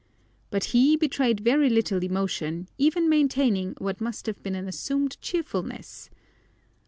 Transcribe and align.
But 0.49 0.63
he 0.73 0.97
betrayed 0.97 1.41
very 1.41 1.69
little 1.69 2.01
emotion, 2.03 2.67
even 2.79 3.07
maintaining 3.07 3.75
what 3.77 4.01
must 4.01 4.25
have 4.25 4.41
been 4.41 4.55
an 4.55 4.67
assumed 4.67 5.21
cheerfulness. 5.21 6.09